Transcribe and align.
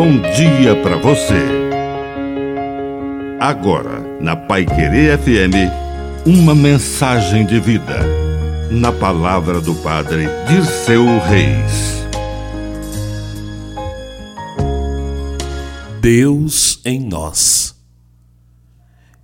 bom 0.00 0.18
dia 0.34 0.74
para 0.82 0.96
você. 0.96 1.44
Agora, 3.38 4.00
na 4.18 4.34
Pai 4.34 4.64
Querer 4.64 5.18
FM, 5.18 6.24
uma 6.24 6.54
mensagem 6.54 7.44
de 7.44 7.60
vida. 7.60 7.98
Na 8.70 8.92
palavra 8.92 9.60
do 9.60 9.74
Padre 9.74 10.24
de 10.48 10.64
seu 10.64 11.04
Reis. 11.04 12.02
Deus 16.00 16.80
em 16.82 16.98
nós. 16.98 17.74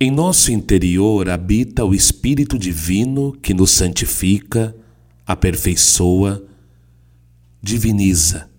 Em 0.00 0.10
nosso 0.10 0.50
interior 0.50 1.28
habita 1.28 1.84
o 1.84 1.94
Espírito 1.94 2.58
Divino 2.58 3.36
que 3.42 3.52
nos 3.52 3.72
santifica, 3.72 4.74
aperfeiçoa, 5.26 6.42
diviniza. 7.62 8.51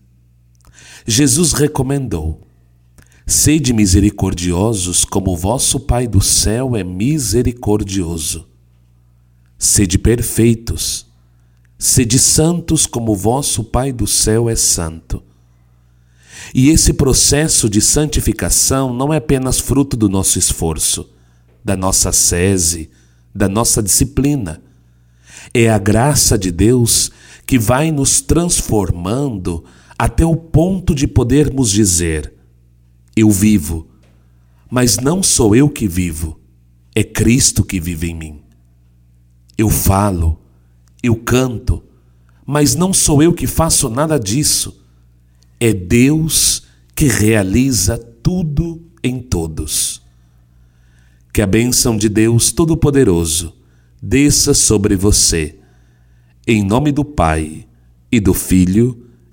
Jesus 1.05 1.53
recomendou: 1.53 2.41
Sede 3.25 3.73
misericordiosos, 3.73 5.05
como 5.05 5.35
vosso 5.35 5.79
Pai 5.79 6.07
do 6.07 6.21
céu 6.21 6.75
é 6.75 6.83
misericordioso. 6.83 8.47
Sede 9.57 9.97
perfeitos, 9.97 11.05
sede 11.77 12.19
santos, 12.19 12.85
como 12.85 13.15
vosso 13.15 13.63
Pai 13.63 13.91
do 13.91 14.07
céu 14.07 14.49
é 14.49 14.55
santo. 14.55 15.23
E 16.53 16.69
esse 16.69 16.93
processo 16.93 17.69
de 17.69 17.81
santificação 17.81 18.93
não 18.93 19.13
é 19.13 19.17
apenas 19.17 19.59
fruto 19.59 19.95
do 19.95 20.09
nosso 20.09 20.37
esforço, 20.37 21.09
da 21.63 21.75
nossa 21.75 22.11
sese, 22.11 22.89
da 23.33 23.47
nossa 23.47 23.81
disciplina. 23.81 24.61
É 25.53 25.69
a 25.69 25.77
graça 25.77 26.37
de 26.37 26.51
Deus 26.51 27.11
que 27.45 27.57
vai 27.57 27.91
nos 27.91 28.21
transformando 28.21 29.63
até 29.97 30.25
o 30.25 30.35
ponto 30.35 30.93
de 30.93 31.07
podermos 31.07 31.71
dizer: 31.71 32.33
Eu 33.15 33.29
vivo, 33.29 33.87
mas 34.69 34.97
não 34.97 35.21
sou 35.21 35.55
eu 35.55 35.69
que 35.69 35.87
vivo, 35.87 36.39
é 36.95 37.03
Cristo 37.03 37.63
que 37.63 37.79
vive 37.79 38.09
em 38.09 38.15
mim. 38.15 38.41
Eu 39.57 39.69
falo, 39.69 40.39
eu 41.01 41.15
canto, 41.15 41.83
mas 42.45 42.75
não 42.75 42.91
sou 42.91 43.21
eu 43.21 43.33
que 43.33 43.45
faço 43.45 43.89
nada 43.89 44.19
disso, 44.19 44.83
é 45.59 45.71
Deus 45.71 46.63
que 46.95 47.05
realiza 47.05 47.97
tudo 47.97 48.81
em 49.03 49.19
todos. 49.19 50.01
Que 51.31 51.41
a 51.41 51.47
bênção 51.47 51.97
de 51.97 52.09
Deus 52.09 52.51
Todo-Poderoso 52.51 53.55
desça 54.01 54.53
sobre 54.53 54.95
você, 54.95 55.59
em 56.47 56.63
nome 56.63 56.91
do 56.91 57.05
Pai, 57.05 57.67
e 58.11 58.19
do 58.19 58.33
Filho, 58.33 59.09